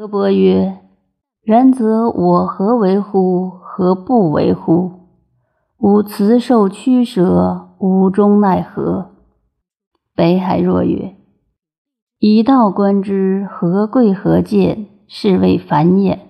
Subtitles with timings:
[0.00, 0.78] 德伯曰
[1.44, 3.50] ：“然则我何为乎？
[3.50, 4.92] 何不为乎？
[5.76, 9.10] 吾辞受屈舍，吾终奈何？”
[10.16, 11.16] 北海若曰
[12.18, 16.20] ：“以道观之，何贵何贱，是谓繁衍。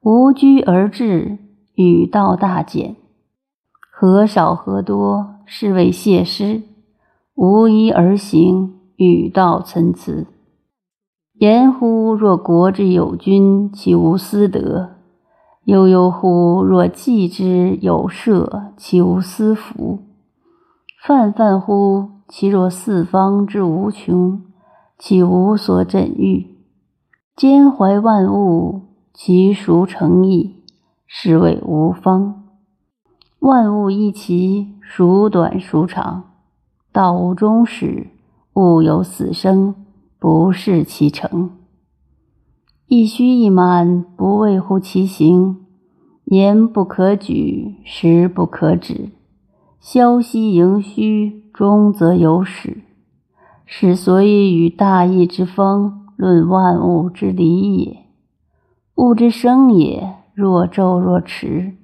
[0.00, 1.38] 无居而至，
[1.74, 2.94] 与道大简。
[3.90, 6.62] 何少何多，是谓谢师。
[7.34, 10.28] 无一而行，与道参差。”
[11.38, 14.90] 言乎若国之有君，其无私德；
[15.64, 19.98] 悠悠乎若祭之有社，其无私福；
[21.04, 24.42] 泛泛乎其若四方之无穷，
[24.96, 26.46] 其无所枕欲；
[27.34, 28.82] 兼怀万物，
[29.12, 30.62] 其孰成义？
[31.04, 32.44] 是谓无方。
[33.40, 36.22] 万物一齐，孰短孰长？
[36.92, 38.06] 道无终始，
[38.54, 39.74] 物有死生。
[40.24, 41.50] 不是其成，
[42.86, 45.58] 一虚一满，不畏乎其形。
[46.24, 49.10] 言不可举，实不可止。
[49.80, 52.84] 消息盈虚，终则有始。
[53.66, 57.98] 是所以与大义之风，论万物之理也。
[58.94, 61.74] 物之生也，若昼若迟，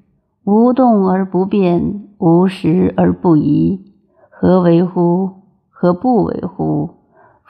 [0.45, 3.93] 无动而不变，无时而不移。
[4.31, 5.29] 何为乎？
[5.69, 7.00] 何不为乎？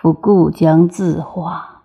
[0.00, 1.79] 夫故将自化。